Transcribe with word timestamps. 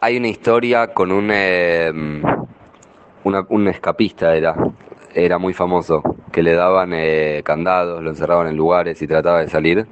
hay 0.00 0.16
una 0.16 0.28
historia 0.28 0.88
con 0.88 1.12
un, 1.12 1.30
eh, 1.32 1.92
una- 3.24 3.46
un 3.48 3.68
escapista, 3.68 4.34
era, 4.34 4.54
era 5.14 5.38
muy 5.38 5.52
famoso, 5.52 6.02
que 6.32 6.42
le 6.42 6.54
daban 6.54 6.92
eh, 6.94 7.42
candados, 7.44 8.02
lo 8.02 8.10
encerraban 8.10 8.48
en 8.48 8.56
lugares 8.56 9.00
y 9.02 9.06
trataba 9.06 9.40
de 9.40 9.48
salir. 9.48 9.86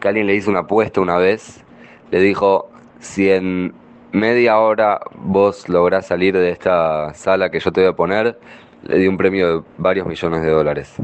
Que 0.00 0.08
alguien 0.08 0.26
le 0.26 0.34
hizo 0.34 0.50
una 0.50 0.60
apuesta 0.60 1.00
una 1.00 1.18
vez, 1.18 1.64
le 2.10 2.20
dijo, 2.20 2.70
si 3.00 3.30
en 3.30 3.74
media 4.12 4.58
hora 4.58 5.00
vos 5.16 5.68
lográs 5.68 6.06
salir 6.06 6.34
de 6.36 6.50
esta 6.50 7.12
sala 7.14 7.50
que 7.50 7.60
yo 7.60 7.72
te 7.72 7.82
voy 7.82 7.90
a 7.90 7.92
poner, 7.96 8.38
le 8.84 8.98
di 8.98 9.06
un 9.08 9.16
premio 9.16 9.58
de 9.60 9.64
varios 9.76 10.06
millones 10.06 10.42
de 10.42 10.50
dólares. 10.50 10.94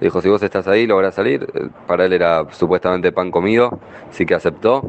Le 0.00 0.06
dijo, 0.06 0.20
si 0.22 0.28
vos 0.28 0.42
estás 0.42 0.66
ahí, 0.68 0.86
lográs 0.86 1.14
salir. 1.14 1.46
Para 1.86 2.06
él 2.06 2.12
era 2.14 2.46
supuestamente 2.52 3.12
pan 3.12 3.30
comido, 3.30 3.78
sí 4.10 4.24
que 4.24 4.34
aceptó. 4.34 4.82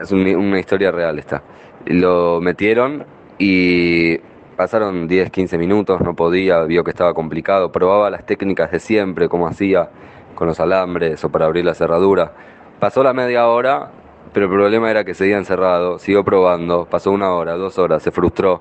Es 0.00 0.10
un- 0.12 0.26
una 0.36 0.58
historia 0.60 0.90
real 0.90 1.18
esta. 1.18 1.42
Lo 1.88 2.40
metieron 2.42 3.06
y 3.38 4.18
pasaron 4.56 5.08
10, 5.08 5.30
15 5.30 5.56
minutos, 5.56 6.00
no 6.02 6.14
podía, 6.14 6.62
vio 6.64 6.84
que 6.84 6.90
estaba 6.90 7.14
complicado, 7.14 7.72
probaba 7.72 8.10
las 8.10 8.26
técnicas 8.26 8.70
de 8.70 8.78
siempre, 8.78 9.28
como 9.28 9.48
hacía 9.48 9.88
con 10.34 10.48
los 10.48 10.60
alambres 10.60 11.24
o 11.24 11.30
para 11.30 11.46
abrir 11.46 11.64
la 11.64 11.74
cerradura. 11.74 12.32
Pasó 12.78 13.02
la 13.02 13.14
media 13.14 13.48
hora, 13.48 13.90
pero 14.34 14.46
el 14.46 14.52
problema 14.52 14.90
era 14.90 15.04
que 15.04 15.14
seguía 15.14 15.38
encerrado, 15.38 15.98
siguió 15.98 16.24
probando, 16.24 16.84
pasó 16.84 17.10
una 17.10 17.32
hora, 17.32 17.54
dos 17.54 17.78
horas, 17.78 18.02
se 18.02 18.10
frustró. 18.10 18.60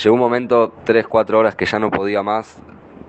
Llegó 0.00 0.14
un 0.14 0.20
momento, 0.20 0.72
3, 0.84 1.08
4 1.08 1.38
horas, 1.38 1.56
que 1.56 1.66
ya 1.66 1.78
no 1.80 1.90
podía 1.90 2.22
más, 2.22 2.62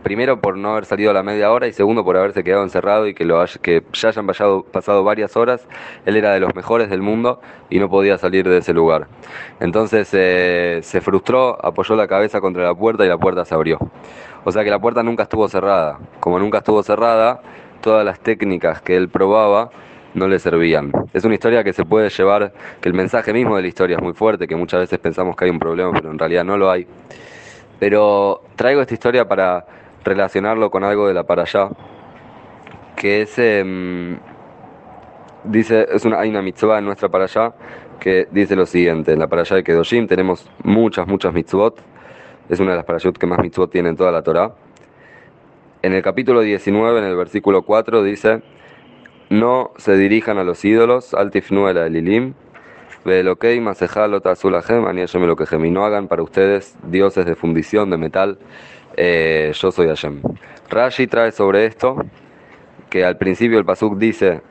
primero 0.06 0.40
por 0.40 0.56
no 0.56 0.74
haber 0.74 0.86
salido 0.86 1.10
a 1.10 1.16
la 1.16 1.24
media 1.24 1.52
hora 1.52 1.66
y 1.66 1.74
segundo 1.74 2.06
por 2.06 2.16
haberse 2.16 2.44
quedado 2.44 2.62
encerrado 2.62 3.08
y 3.08 3.16
que, 3.16 3.26
lo 3.26 3.44
que 3.64 3.82
ya 3.92 4.10
hayan 4.10 4.28
pasado, 4.28 4.62
pasado 4.62 5.04
varias 5.04 5.36
horas. 5.36 5.68
Él 6.06 6.16
era 6.16 6.32
de 6.32 6.40
los 6.40 6.54
mejores 6.54 6.92
del 6.92 7.02
mundo 7.02 7.42
y 7.72 7.80
no 7.80 7.90
podía 7.90 8.20
salir 8.20 8.48
de 8.48 8.60
ese 8.60 8.72
lugar. 8.72 9.08
Entonces 9.60 10.08
eh, 10.14 10.82
se 10.84 11.02
frustró, 11.02 11.58
apoyó 11.66 11.96
la 11.96 12.08
cabeza 12.08 12.40
contra 12.40 12.62
la 12.62 12.76
puerta 12.76 13.04
y 13.04 13.10
la 13.10 13.18
puerta 13.18 13.46
se 13.46 13.56
abrió. 13.56 13.80
O 14.44 14.52
sea 14.52 14.64
que 14.64 14.70
la 14.70 14.78
puerta 14.78 15.02
nunca 15.02 15.24
estuvo 15.24 15.48
cerrada. 15.48 15.98
Como 16.20 16.38
nunca 16.38 16.60
estuvo 16.60 16.84
cerrada, 16.84 17.42
todas 17.82 18.06
las 18.06 18.20
técnicas 18.20 18.84
que 18.84 18.96
él 18.96 19.10
probaba 19.10 19.72
no 20.14 20.28
le 20.28 20.38
servían. 20.38 20.92
Es 21.14 21.26
una 21.26 21.34
historia 21.34 21.64
que 21.64 21.74
se 21.74 21.84
puede 21.84 22.10
llevar, 22.10 22.54
que 22.80 22.90
el 22.90 22.94
mensaje 22.94 23.34
mismo 23.34 23.56
de 23.56 23.64
la 23.64 23.68
historia 23.70 23.98
es 23.98 24.04
muy 24.04 24.14
fuerte, 24.14 24.48
que 24.48 24.56
muchas 24.56 24.82
veces 24.82 25.00
pensamos 25.00 25.36
que 25.36 25.46
hay 25.46 25.50
un 25.50 25.58
problema, 25.58 25.92
pero 25.94 26.12
en 26.12 26.20
realidad 26.20 26.44
no 26.44 26.58
lo 26.58 26.70
hay. 26.70 26.86
Pero 27.80 28.44
traigo 28.56 28.82
esta 28.82 28.94
historia 28.94 29.28
para 29.28 29.66
relacionarlo 30.06 30.70
con 30.70 30.84
algo 30.84 31.08
de 31.08 31.14
la 31.14 31.24
para 31.24 31.42
allá, 31.42 31.70
que 32.96 33.24
es, 33.24 33.38
em, 33.38 34.18
dice, 35.44 35.88
es 35.92 36.06
una, 36.06 36.20
hay 36.20 36.30
una 36.30 36.42
mitzvah 36.42 36.80
en 36.80 36.86
nuestra 36.86 37.10
para 37.10 37.26
allá 37.26 37.54
que 38.00 38.28
dice 38.32 38.56
lo 38.56 38.66
siguiente, 38.66 39.12
en 39.14 39.20
la 39.20 39.28
para 39.28 39.42
allá 39.42 39.58
de 39.58 39.64
Kedoshim 39.64 40.08
tenemos 40.08 40.50
muchas, 40.64 41.08
muchas 41.08 41.34
mitzvot, 41.34 41.82
es 42.48 42.60
una 42.60 42.72
de 42.72 42.78
las 42.78 42.86
parashot 42.86 43.18
que 43.18 43.26
más 43.26 43.40
mitzvot 43.40 43.72
tiene 43.72 43.90
en 43.90 43.96
toda 43.96 44.12
la 44.12 44.22
Torah. 44.22 44.54
En 45.82 45.94
el 45.94 46.04
capítulo 46.04 46.42
19, 46.42 47.00
en 47.00 47.06
el 47.06 47.16
versículo 47.16 47.64
4, 47.64 48.04
dice, 48.04 48.44
no 49.30 49.72
se 49.78 49.98
dirijan 49.98 50.38
a 50.38 50.44
los 50.44 50.64
ídolos, 50.64 51.14
al 51.14 51.32
tifnu 51.32 51.68
el 51.68 51.78
elilim, 51.78 52.34
Velokei 53.06 53.60
masejá 53.60 54.08
lo 54.08 54.20
tazulahem, 54.20 54.86
ani 54.88 55.02
Hashem 55.02 55.24
Elokehem. 55.24 55.64
Y 55.66 55.70
no 55.70 55.86
hagan 55.86 56.08
para 56.08 56.24
ustedes 56.24 56.76
dioses 56.84 57.28
de 57.28 57.36
fundición, 57.36 57.92
de 57.92 57.98
metal, 57.98 58.40
eh, 58.98 59.52
yo 59.54 59.72
soy 59.72 59.88
Hashem. 59.88 60.22
Rashi 60.70 61.08
trae 61.08 61.32
sobre 61.32 61.66
esto 61.66 61.98
que 62.90 63.06
al 63.06 63.18
principio 63.18 63.60
el 63.60 63.66
pasuk 63.66 63.98
dice 63.98 64.42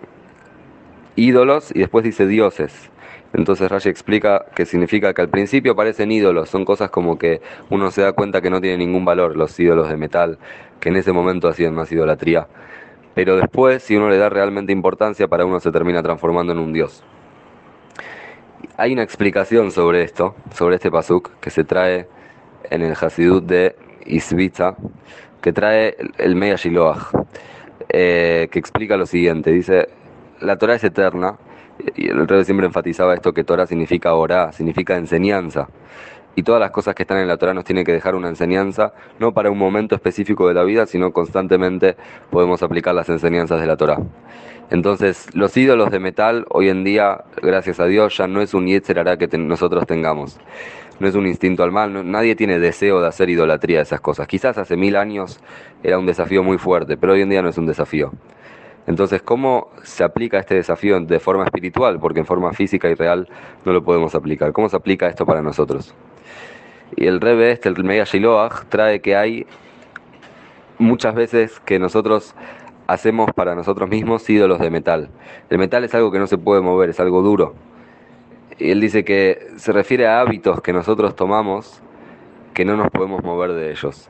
ídolos 1.16 1.70
y 1.74 1.80
después 1.80 2.04
dice 2.04 2.26
dioses. 2.26 2.90
Entonces 3.32 3.68
Rashi 3.68 3.88
explica 3.88 4.44
que 4.54 4.64
significa 4.64 5.12
que 5.12 5.20
al 5.20 5.28
principio 5.28 5.72
aparecen 5.72 6.12
ídolos, 6.12 6.48
son 6.48 6.64
cosas 6.64 6.90
como 6.90 7.18
que 7.18 7.40
uno 7.68 7.90
se 7.90 8.02
da 8.02 8.12
cuenta 8.12 8.40
que 8.40 8.48
no 8.48 8.60
tienen 8.60 8.78
ningún 8.78 9.04
valor, 9.04 9.36
los 9.36 9.58
ídolos 9.58 9.88
de 9.88 9.96
metal, 9.96 10.38
que 10.78 10.90
en 10.90 10.96
ese 10.96 11.12
momento 11.12 11.48
hacían 11.48 11.74
más 11.74 11.90
idolatría. 11.90 12.46
Pero 13.14 13.36
después, 13.36 13.82
si 13.82 13.96
uno 13.96 14.08
le 14.08 14.18
da 14.18 14.28
realmente 14.28 14.72
importancia, 14.72 15.26
para 15.26 15.44
uno 15.44 15.58
se 15.58 15.72
termina 15.72 16.02
transformando 16.02 16.52
en 16.52 16.58
un 16.58 16.72
dios. 16.72 17.02
Hay 18.76 18.92
una 18.92 19.02
explicación 19.02 19.70
sobre 19.72 20.02
esto, 20.02 20.36
sobre 20.52 20.76
este 20.76 20.90
pasuk, 20.90 21.30
que 21.40 21.50
se 21.50 21.64
trae 21.64 22.08
en 22.70 22.82
el 22.82 22.94
Hasidut 23.00 23.44
de 23.44 23.76
Isbitza, 24.06 24.76
que 25.40 25.52
trae 25.52 25.96
el- 26.18 26.36
Meya 26.36 26.56
Shiloach, 26.56 27.12
eh, 27.88 28.48
que 28.50 28.58
explica 28.58 28.96
lo 28.96 29.06
siguiente. 29.06 29.50
Dice, 29.50 29.88
la 30.40 30.56
Torah 30.56 30.74
es 30.74 30.84
eterna, 30.84 31.36
y 31.96 32.08
el 32.08 32.26
rey 32.26 32.44
siempre 32.44 32.66
enfatizaba 32.66 33.14
esto, 33.14 33.32
que 33.32 33.44
Torah 33.44 33.66
significa 33.66 34.14
orá, 34.14 34.52
significa 34.52 34.96
enseñanza. 34.96 35.68
Y 36.36 36.42
todas 36.42 36.60
las 36.60 36.70
cosas 36.70 36.94
que 36.94 37.04
están 37.04 37.18
en 37.18 37.28
la 37.28 37.36
Torah 37.36 37.54
nos 37.54 37.64
tienen 37.64 37.84
que 37.84 37.92
dejar 37.92 38.14
una 38.14 38.28
enseñanza, 38.28 38.92
no 39.20 39.32
para 39.32 39.50
un 39.50 39.58
momento 39.58 39.94
específico 39.94 40.48
de 40.48 40.54
la 40.54 40.64
vida, 40.64 40.86
sino 40.86 41.12
constantemente 41.12 41.96
podemos 42.30 42.62
aplicar 42.62 42.94
las 42.94 43.08
enseñanzas 43.08 43.60
de 43.60 43.66
la 43.66 43.76
Torah. 43.76 43.98
Entonces, 44.70 45.28
los 45.34 45.56
ídolos 45.56 45.90
de 45.90 46.00
metal 46.00 46.46
hoy 46.48 46.70
en 46.70 46.82
día, 46.84 47.22
gracias 47.42 47.78
a 47.78 47.86
Dios, 47.86 48.16
ya 48.16 48.26
no 48.26 48.40
es 48.40 48.54
un 48.54 48.66
yetzer 48.66 48.98
hará 48.98 49.16
que 49.16 49.28
nosotros 49.38 49.86
tengamos. 49.86 50.40
No 51.00 51.08
es 51.08 51.14
un 51.14 51.26
instinto 51.26 51.64
al 51.64 51.72
mal, 51.72 52.10
nadie 52.10 52.36
tiene 52.36 52.58
deseo 52.58 53.00
de 53.00 53.08
hacer 53.08 53.28
idolatría 53.28 53.78
de 53.78 53.82
esas 53.82 54.00
cosas. 54.00 54.28
Quizás 54.28 54.58
hace 54.58 54.76
mil 54.76 54.96
años 54.96 55.40
era 55.82 55.98
un 55.98 56.06
desafío 56.06 56.42
muy 56.42 56.56
fuerte, 56.56 56.96
pero 56.96 57.14
hoy 57.14 57.22
en 57.22 57.30
día 57.30 57.42
no 57.42 57.48
es 57.48 57.58
un 57.58 57.66
desafío. 57.66 58.12
Entonces, 58.86 59.22
¿cómo 59.22 59.70
se 59.82 60.04
aplica 60.04 60.38
este 60.38 60.54
desafío 60.54 61.00
de 61.00 61.18
forma 61.18 61.44
espiritual? 61.44 61.98
Porque 61.98 62.20
en 62.20 62.26
forma 62.26 62.52
física 62.52 62.88
y 62.90 62.94
real 62.94 63.28
no 63.64 63.72
lo 63.72 63.82
podemos 63.82 64.14
aplicar. 64.14 64.52
¿Cómo 64.52 64.68
se 64.68 64.76
aplica 64.76 65.08
esto 65.08 65.24
para 65.24 65.40
nosotros? 65.42 65.94
Y 66.96 67.06
el 67.06 67.20
Rebe 67.20 67.50
este, 67.50 67.68
el 67.70 67.82
Mega 67.82 68.04
Shiloach, 68.04 68.66
trae 68.68 69.00
que 69.00 69.16
hay 69.16 69.46
muchas 70.78 71.14
veces 71.14 71.60
que 71.60 71.78
nosotros 71.78 72.34
hacemos 72.86 73.30
para 73.34 73.54
nosotros 73.54 73.88
mismos 73.88 74.28
ídolos 74.28 74.58
de 74.58 74.70
metal. 74.70 75.08
El 75.48 75.58
metal 75.58 75.82
es 75.84 75.94
algo 75.94 76.12
que 76.12 76.18
no 76.18 76.26
se 76.26 76.36
puede 76.36 76.60
mover, 76.60 76.90
es 76.90 77.00
algo 77.00 77.22
duro. 77.22 77.54
Y 78.58 78.70
él 78.70 78.80
dice 78.80 79.04
que 79.04 79.48
se 79.56 79.72
refiere 79.72 80.06
a 80.06 80.20
hábitos 80.20 80.60
que 80.60 80.72
nosotros 80.72 81.16
tomamos 81.16 81.82
que 82.54 82.64
no 82.64 82.76
nos 82.76 82.88
podemos 82.90 83.22
mover 83.22 83.52
de 83.52 83.72
ellos. 83.72 84.08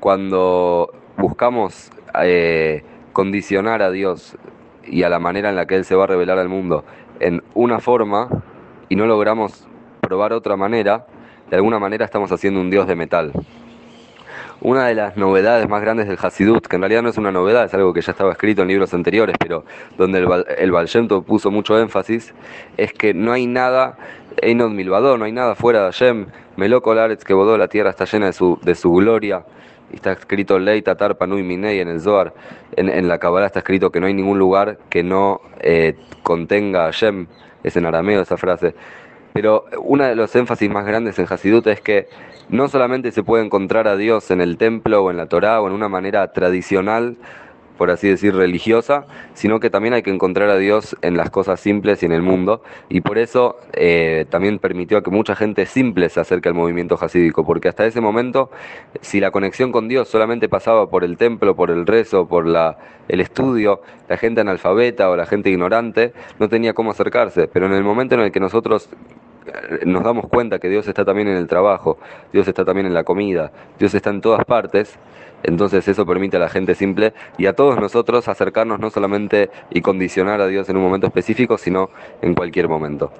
Cuando 0.00 0.90
buscamos 1.18 1.90
eh, 2.22 2.82
condicionar 3.12 3.82
a 3.82 3.90
Dios 3.90 4.36
y 4.84 5.02
a 5.02 5.08
la 5.08 5.18
manera 5.18 5.50
en 5.50 5.56
la 5.56 5.66
que 5.66 5.76
Él 5.76 5.84
se 5.84 5.94
va 5.94 6.04
a 6.04 6.06
revelar 6.06 6.38
al 6.38 6.48
mundo 6.48 6.84
en 7.20 7.42
una 7.54 7.78
forma 7.78 8.28
y 8.88 8.96
no 8.96 9.06
logramos 9.06 9.68
probar 10.00 10.32
otra 10.32 10.56
manera, 10.56 11.06
de 11.50 11.56
alguna 11.56 11.78
manera 11.78 12.04
estamos 12.04 12.32
haciendo 12.32 12.60
un 12.60 12.70
Dios 12.70 12.86
de 12.86 12.96
metal. 12.96 13.32
Una 14.60 14.86
de 14.86 14.94
las 14.94 15.16
novedades 15.16 15.68
más 15.68 15.82
grandes 15.82 16.08
del 16.08 16.18
Hasidut, 16.20 16.66
que 16.66 16.76
en 16.76 16.82
realidad 16.82 17.02
no 17.02 17.10
es 17.10 17.18
una 17.18 17.30
novedad, 17.30 17.64
es 17.66 17.74
algo 17.74 17.92
que 17.92 18.00
ya 18.00 18.12
estaba 18.12 18.32
escrito 18.32 18.62
en 18.62 18.68
libros 18.68 18.94
anteriores, 18.94 19.36
pero 19.38 19.64
donde 19.98 20.18
el, 20.18 20.72
el 20.72 21.22
puso 21.26 21.50
mucho 21.50 21.78
énfasis, 21.78 22.32
es 22.76 22.92
que 22.92 23.12
no 23.12 23.32
hay 23.32 23.46
nada, 23.46 23.98
Einod 24.40 24.70
Milvadó, 24.70 25.18
no 25.18 25.26
hay 25.26 25.32
nada 25.32 25.54
fuera 25.54 25.80
de 25.80 25.84
Hashem, 25.86 26.26
Meloko 26.56 26.94
Laretz 26.94 27.22
que 27.22 27.34
bodó, 27.34 27.58
la 27.58 27.68
tierra 27.68 27.90
está 27.90 28.06
llena 28.06 28.26
de 28.26 28.32
su, 28.32 28.58
de 28.62 28.74
su 28.74 28.90
gloria, 28.92 29.44
está 29.92 30.12
escrito 30.12 30.58
Ley 30.58 30.80
Tatar 30.80 31.18
Panui 31.18 31.42
Minei 31.42 31.80
en 31.80 31.88
el 31.88 32.00
Zohar, 32.00 32.32
en, 32.76 32.88
en 32.88 33.08
la 33.08 33.18
Kabbalah 33.18 33.46
está 33.46 33.58
escrito 33.58 33.90
que 33.90 34.00
no 34.00 34.06
hay 34.06 34.14
ningún 34.14 34.38
lugar 34.38 34.78
que 34.88 35.02
no 35.02 35.42
eh, 35.60 35.96
contenga 36.22 36.84
a 36.84 36.86
Hashem, 36.86 37.26
es 37.62 37.76
en 37.76 37.84
arameo 37.84 38.22
esa 38.22 38.36
frase. 38.36 38.74
Pero 39.36 39.66
uno 39.82 40.04
de 40.04 40.16
los 40.16 40.34
énfasis 40.34 40.70
más 40.70 40.86
grandes 40.86 41.18
en 41.18 41.26
Hasidut 41.28 41.66
es 41.66 41.82
que 41.82 42.08
no 42.48 42.68
solamente 42.68 43.12
se 43.12 43.22
puede 43.22 43.44
encontrar 43.44 43.86
a 43.86 43.94
Dios 43.94 44.30
en 44.30 44.40
el 44.40 44.56
templo 44.56 45.04
o 45.04 45.10
en 45.10 45.18
la 45.18 45.26
Torá 45.26 45.60
o 45.60 45.66
en 45.66 45.74
una 45.74 45.90
manera 45.90 46.32
tradicional, 46.32 47.18
por 47.76 47.90
así 47.90 48.08
decir, 48.08 48.34
religiosa, 48.34 49.04
sino 49.34 49.60
que 49.60 49.68
también 49.68 49.92
hay 49.92 50.02
que 50.02 50.10
encontrar 50.10 50.48
a 50.48 50.56
Dios 50.56 50.96
en 51.02 51.18
las 51.18 51.28
cosas 51.28 51.60
simples 51.60 52.02
y 52.02 52.06
en 52.06 52.12
el 52.12 52.22
mundo. 52.22 52.62
Y 52.88 53.02
por 53.02 53.18
eso 53.18 53.56
eh, 53.74 54.24
también 54.30 54.58
permitió 54.58 54.96
a 54.96 55.02
que 55.02 55.10
mucha 55.10 55.36
gente 55.36 55.66
simple 55.66 56.08
se 56.08 56.18
acerque 56.18 56.48
al 56.48 56.54
movimiento 56.54 56.96
hasídico, 56.98 57.44
porque 57.44 57.68
hasta 57.68 57.84
ese 57.84 58.00
momento, 58.00 58.50
si 59.02 59.20
la 59.20 59.32
conexión 59.32 59.70
con 59.70 59.86
Dios 59.86 60.08
solamente 60.08 60.48
pasaba 60.48 60.88
por 60.88 61.04
el 61.04 61.18
templo, 61.18 61.54
por 61.54 61.70
el 61.70 61.86
rezo, 61.86 62.26
por 62.26 62.46
la, 62.46 62.78
el 63.08 63.20
estudio, 63.20 63.82
la 64.08 64.16
gente 64.16 64.40
analfabeta 64.40 65.10
o 65.10 65.16
la 65.16 65.26
gente 65.26 65.50
ignorante 65.50 66.14
no 66.38 66.48
tenía 66.48 66.72
cómo 66.72 66.92
acercarse. 66.92 67.48
Pero 67.48 67.66
en 67.66 67.74
el 67.74 67.84
momento 67.84 68.14
en 68.14 68.22
el 68.22 68.32
que 68.32 68.40
nosotros 68.40 68.88
nos 69.84 70.02
damos 70.02 70.26
cuenta 70.28 70.58
que 70.58 70.68
Dios 70.68 70.86
está 70.88 71.04
también 71.04 71.28
en 71.28 71.36
el 71.36 71.46
trabajo, 71.46 71.98
Dios 72.32 72.48
está 72.48 72.64
también 72.64 72.86
en 72.86 72.94
la 72.94 73.04
comida, 73.04 73.52
Dios 73.78 73.94
está 73.94 74.10
en 74.10 74.20
todas 74.20 74.44
partes, 74.44 74.98
entonces 75.42 75.86
eso 75.86 76.06
permite 76.06 76.36
a 76.36 76.40
la 76.40 76.48
gente 76.48 76.74
simple 76.74 77.12
y 77.38 77.46
a 77.46 77.52
todos 77.54 77.78
nosotros 77.78 78.28
acercarnos 78.28 78.80
no 78.80 78.90
solamente 78.90 79.50
y 79.70 79.80
condicionar 79.80 80.40
a 80.40 80.46
Dios 80.46 80.68
en 80.68 80.76
un 80.76 80.82
momento 80.82 81.06
específico, 81.06 81.58
sino 81.58 81.90
en 82.22 82.34
cualquier 82.34 82.68
momento 82.68 83.12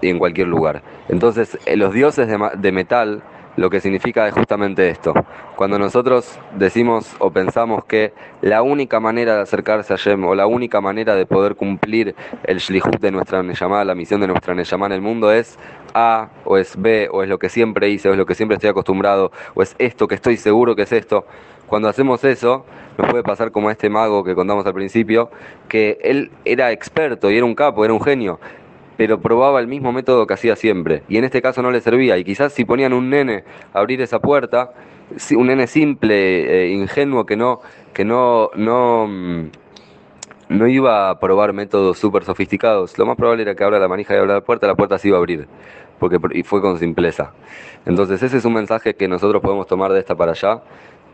y 0.00 0.08
en 0.08 0.18
cualquier 0.18 0.48
lugar. 0.48 0.82
Entonces, 1.08 1.58
eh, 1.66 1.76
los 1.76 1.92
dioses 1.92 2.28
de, 2.28 2.38
de 2.56 2.72
metal 2.72 3.22
lo 3.58 3.70
que 3.70 3.80
significa 3.80 4.28
es 4.28 4.34
justamente 4.34 4.88
esto. 4.88 5.12
Cuando 5.56 5.80
nosotros 5.80 6.38
decimos 6.56 7.16
o 7.18 7.32
pensamos 7.32 7.84
que 7.84 8.12
la 8.40 8.62
única 8.62 9.00
manera 9.00 9.34
de 9.34 9.42
acercarse 9.42 9.92
a 9.92 9.96
Yem 9.96 10.24
o 10.24 10.36
la 10.36 10.46
única 10.46 10.80
manera 10.80 11.16
de 11.16 11.26
poder 11.26 11.56
cumplir 11.56 12.14
el 12.44 12.58
shlihut 12.58 13.00
de 13.00 13.10
nuestra 13.10 13.42
llamada, 13.42 13.84
la 13.84 13.96
misión 13.96 14.20
de 14.20 14.28
nuestra 14.28 14.54
llamada 14.54 14.94
en 14.94 15.00
el 15.00 15.02
mundo 15.02 15.32
es 15.32 15.58
A 15.92 16.28
o 16.44 16.56
es 16.56 16.80
B 16.80 17.08
o 17.10 17.24
es 17.24 17.28
lo 17.28 17.40
que 17.40 17.48
siempre 17.48 17.88
hice 17.88 18.08
o 18.08 18.12
es 18.12 18.18
lo 18.18 18.26
que 18.26 18.36
siempre 18.36 18.54
estoy 18.54 18.70
acostumbrado 18.70 19.32
o 19.54 19.62
es 19.62 19.74
esto 19.80 20.06
que 20.06 20.14
estoy 20.14 20.36
seguro 20.36 20.76
que 20.76 20.82
es 20.82 20.92
esto. 20.92 21.26
Cuando 21.66 21.88
hacemos 21.88 22.22
eso, 22.22 22.64
nos 22.96 23.10
puede 23.10 23.24
pasar 23.24 23.50
como 23.50 23.70
a 23.70 23.72
este 23.72 23.90
mago 23.90 24.22
que 24.22 24.36
contamos 24.36 24.64
al 24.66 24.72
principio, 24.72 25.30
que 25.68 25.98
él 26.02 26.30
era 26.44 26.70
experto 26.70 27.28
y 27.28 27.36
era 27.36 27.44
un 27.44 27.56
capo, 27.56 27.84
era 27.84 27.92
un 27.92 28.00
genio, 28.00 28.38
pero 28.98 29.20
probaba 29.20 29.60
el 29.60 29.68
mismo 29.68 29.92
método 29.92 30.26
que 30.26 30.34
hacía 30.34 30.56
siempre. 30.56 31.04
Y 31.08 31.18
en 31.18 31.24
este 31.24 31.40
caso 31.40 31.62
no 31.62 31.70
le 31.70 31.80
servía. 31.80 32.18
Y 32.18 32.24
quizás 32.24 32.52
si 32.52 32.64
ponían 32.64 32.92
un 32.92 33.08
nene 33.08 33.44
a 33.72 33.78
abrir 33.78 34.02
esa 34.02 34.18
puerta, 34.18 34.72
un 35.36 35.46
nene 35.46 35.68
simple, 35.68 36.64
eh, 36.64 36.72
ingenuo, 36.72 37.24
que 37.24 37.36
no, 37.36 37.60
que 37.94 38.04
no, 38.04 38.50
no, 38.56 39.06
mm, 39.06 39.50
no 40.48 40.66
iba 40.66 41.10
a 41.10 41.20
probar 41.20 41.52
métodos 41.52 41.96
súper 41.96 42.24
sofisticados, 42.24 42.98
lo 42.98 43.06
más 43.06 43.16
probable 43.16 43.42
era 43.42 43.54
que 43.54 43.62
abra 43.62 43.78
la 43.78 43.86
manija 43.86 44.14
y 44.14 44.18
abra 44.18 44.34
la 44.34 44.40
puerta, 44.40 44.66
la 44.66 44.74
puerta 44.74 44.98
se 44.98 45.06
iba 45.06 45.16
a 45.16 45.20
abrir. 45.20 45.46
Porque, 46.00 46.18
y 46.32 46.42
fue 46.42 46.60
con 46.60 46.76
simpleza. 46.80 47.32
Entonces 47.86 48.20
ese 48.20 48.38
es 48.38 48.44
un 48.44 48.54
mensaje 48.54 48.94
que 48.94 49.06
nosotros 49.06 49.40
podemos 49.40 49.68
tomar 49.68 49.92
de 49.92 50.00
esta 50.00 50.16
para 50.16 50.32
allá, 50.32 50.60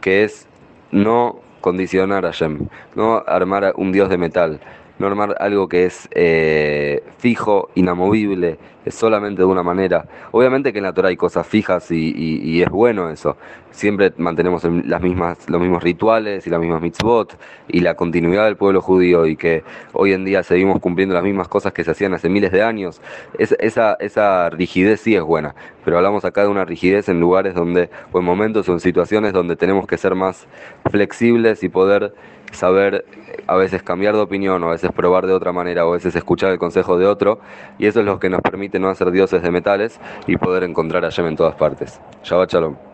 que 0.01 0.25
es 0.25 0.49
no 0.91 1.41
condicionar 1.61 2.25
a 2.25 2.31
Shem, 2.31 2.67
no 2.95 3.23
armar 3.27 3.75
un 3.77 3.93
dios 3.93 4.09
de 4.09 4.17
metal, 4.17 4.61
normar 4.99 5.35
algo 5.41 5.69
que 5.69 5.87
es 5.87 6.09
eh, 6.13 7.03
fijo, 7.19 7.71
inamovible, 7.75 8.59
es 8.85 8.95
solamente 8.95 9.43
de 9.43 9.47
una 9.47 9.63
manera. 9.63 10.07
Obviamente 10.31 10.73
que 10.73 10.79
en 10.79 10.85
la 10.85 10.93
Torah 10.93 11.09
hay 11.09 11.17
cosas 11.17 11.47
fijas 11.47 11.91
y, 11.91 12.63
es 12.63 12.69
bueno 12.69 13.11
eso. 13.11 13.37
Siempre 13.71 14.13
mantenemos 14.19 14.63
las 14.65 15.01
mismas, 15.01 15.49
los 15.49 15.61
mismos 15.61 15.83
rituales 15.83 16.47
y 16.47 16.51
las 16.51 16.61
mismas 16.61 16.81
mitzvot 16.81 17.37
y 17.69 17.81
la 17.81 17.95
continuidad 17.95 18.45
del 18.45 18.57
pueblo 18.57 18.81
judío 18.81 19.27
y 19.27 19.37
que 19.37 19.65
hoy 19.93 20.13
en 20.13 20.25
día 20.25 20.43
seguimos 20.43 20.81
cumpliendo 20.81 21.15
las 21.15 21.25
mismas 21.25 21.49
cosas 21.49 21.73
que 21.73 21.83
se 21.83 21.91
hacían 21.91 22.15
hace 22.15 22.29
miles 22.29 22.53
de 22.53 22.63
años. 22.63 23.01
esa, 23.39 23.95
esa 23.95 24.51
rigidez 24.51 25.01
sí 25.01 25.17
es 25.17 25.23
buena, 25.23 25.55
pero 25.85 25.97
hablamos 25.97 26.25
acá 26.25 26.43
de 26.43 26.49
una 26.49 26.65
rigidez 26.65 27.09
en 27.09 27.21
lugares 27.21 27.55
donde, 27.55 27.91
o 28.13 28.19
en 28.19 28.25
momentos 28.25 28.69
o 28.69 28.73
en 28.73 28.81
situaciones 28.81 29.33
donde 29.33 29.57
tenemos 29.57 29.87
que 29.87 29.97
ser 29.97 30.15
más 30.15 30.47
flexibles 30.91 31.63
y 31.63 31.69
poder 31.69 32.15
saber 32.53 33.05
a 33.47 33.57
veces 33.57 33.83
cambiar 33.83 34.15
de 34.15 34.21
opinión 34.21 34.63
o 34.63 34.69
a 34.69 34.73
veces 34.73 34.91
probar 34.93 35.27
de 35.27 35.33
otra 35.33 35.53
manera 35.53 35.87
o 35.87 35.91
a 35.91 35.95
veces 35.95 36.15
escuchar 36.17 36.51
el 36.53 36.59
consejo 36.59 36.99
de 36.99 37.07
otro 37.07 37.41
y 37.79 37.87
eso 37.87 38.01
es 38.01 38.07
lo 38.07 38.19
que 38.19 38.31
nos 38.31 38.41
permite 38.41 38.79
no 38.79 38.89
hacer 38.89 39.11
dioses 39.11 39.43
de 39.43 39.51
metales 39.51 40.01
y 40.27 40.37
poder 40.37 40.63
encontrar 40.65 41.05
a 41.05 41.11
Yem 41.11 41.27
en 41.27 41.37
todas 41.37 41.57
partes. 41.57 42.01
Shabbat 42.23 42.53
Shalom. 42.53 42.94